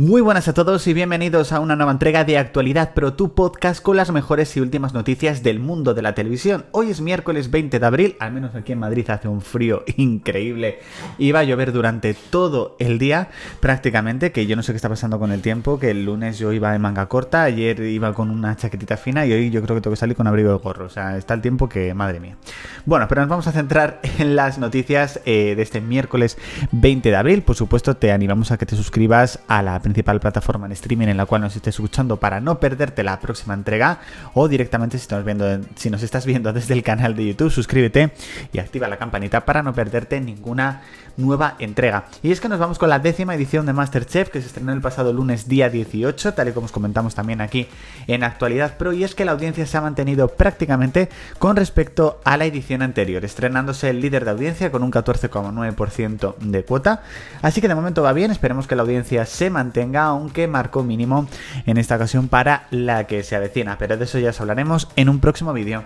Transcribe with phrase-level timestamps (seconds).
[0.00, 3.82] Muy buenas a todos y bienvenidos a una nueva entrega de Actualidad Pro, tu podcast
[3.82, 6.64] con las mejores y últimas noticias del mundo de la televisión.
[6.72, 10.78] Hoy es miércoles 20 de abril, al menos aquí en Madrid hace un frío increíble.
[11.18, 13.28] Iba a llover durante todo el día,
[13.60, 16.50] prácticamente, que yo no sé qué está pasando con el tiempo, que el lunes yo
[16.54, 19.82] iba en manga corta, ayer iba con una chaquetita fina y hoy yo creo que
[19.82, 20.86] tengo que salir con abrigo de gorro.
[20.86, 22.38] O sea, está el tiempo que, madre mía.
[22.86, 26.38] Bueno, pero nos vamos a centrar en las noticias eh, de este miércoles
[26.72, 27.42] 20 de abril.
[27.42, 31.16] Por supuesto, te animamos a que te suscribas a la principal plataforma en streaming en
[31.16, 33.98] la cual nos estés escuchando para no perderte la próxima entrega
[34.34, 38.12] o directamente si, estás viendo, si nos estás viendo desde el canal de YouTube, suscríbete
[38.52, 40.82] y activa la campanita para no perderte ninguna
[41.16, 42.04] nueva entrega.
[42.22, 44.80] Y es que nos vamos con la décima edición de Masterchef que se estrenó el
[44.80, 47.66] pasado lunes día 18, tal y como os comentamos también aquí
[48.06, 52.36] en Actualidad Pro, y es que la audiencia se ha mantenido prácticamente con respecto a
[52.36, 57.02] la edición anterior, estrenándose el líder de audiencia con un 14,9% de cuota.
[57.42, 61.26] Así que de momento va bien, esperemos que la audiencia se mantenga aunque marcó mínimo
[61.66, 65.08] en esta ocasión para la que se avecina, pero de eso ya os hablaremos en
[65.08, 65.84] un próximo vídeo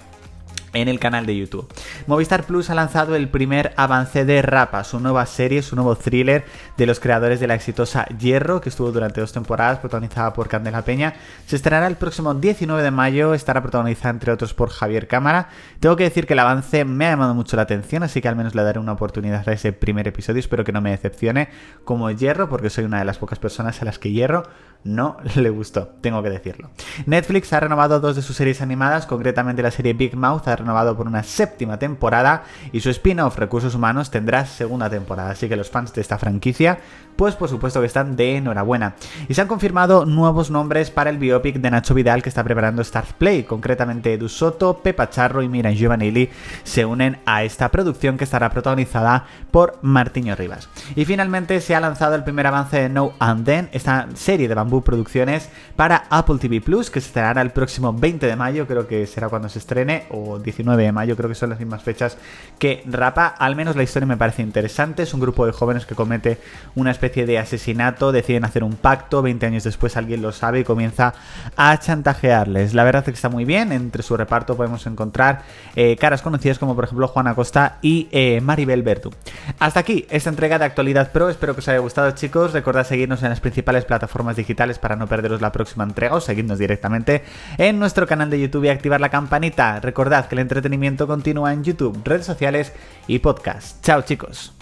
[0.75, 1.67] en el canal de YouTube.
[2.07, 6.45] Movistar Plus ha lanzado el primer avance de Rapa, su nueva serie, su nuevo thriller
[6.77, 10.83] de los creadores de la exitosa Hierro, que estuvo durante dos temporadas, protagonizada por Candela
[10.83, 11.15] Peña.
[11.47, 15.49] Se estrenará el próximo 19 de mayo, estará protagonizada entre otros por Javier Cámara.
[15.81, 18.37] Tengo que decir que el avance me ha llamado mucho la atención, así que al
[18.37, 21.49] menos le daré una oportunidad a ese primer episodio, espero que no me decepcione
[21.85, 24.45] como Hierro, porque soy una de las pocas personas a las que Hierro
[24.85, 26.71] no le gustó, tengo que decirlo.
[27.07, 30.97] Netflix ha renovado dos de sus series animadas, concretamente la serie Big Mouth ha renovado
[30.97, 35.71] por una séptima temporada y su spin-off Recursos Humanos tendrá segunda temporada, así que los
[35.71, 36.79] fans de esta franquicia
[37.17, 38.95] pues por supuesto que están de enhorabuena.
[39.29, 42.83] Y se han confirmado nuevos nombres para el biopic de Nacho Vidal que está preparando
[42.83, 46.31] Start Play, concretamente Edu Soto, Pepa Charro y Miran Giovanelli
[46.63, 50.69] se unen a esta producción que estará protagonizada por Martiño Rivas.
[50.97, 54.55] Y finalmente se ha lanzado el primer avance de No and Then, esta serie de
[54.55, 58.87] Bambú Producciones para Apple TV Plus que se estrenará el próximo 20 de mayo, creo
[58.87, 62.17] que será cuando se estrene, o 19 de mayo, creo que son las mismas fechas
[62.59, 63.27] que Rapa.
[63.27, 66.39] Al menos la historia me parece interesante, es un grupo de jóvenes que comete
[66.75, 70.65] una especie de asesinato, deciden hacer un pacto, 20 años después alguien lo sabe y
[70.65, 71.15] comienza
[71.57, 72.75] a chantajearles.
[72.75, 75.43] La verdad es que está muy bien, entre su reparto podemos encontrar
[75.75, 79.11] eh, caras conocidas como por ejemplo Juana Costa y eh, Maribel Bertu.
[79.59, 83.23] Hasta aquí esta entrega de Actualidad Pro, espero que os haya gustado chicos, recordad seguirnos
[83.23, 87.25] en las principales plataformas digitales para no perderos la próxima entrega o seguirnos directamente
[87.59, 89.81] en nuestro canal de YouTube y activar la campanita.
[89.81, 92.73] Recordad que el entretenimiento continúa en YouTube, redes sociales
[93.07, 93.83] y podcast.
[93.85, 94.53] Chao chicos.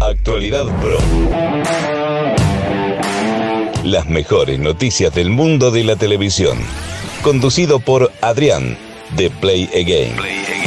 [0.00, 0.98] Actualidad Pro.
[3.84, 6.58] Las mejores noticias del mundo de la televisión.
[7.22, 8.76] Conducido por Adrián,
[9.16, 10.65] de Play Again.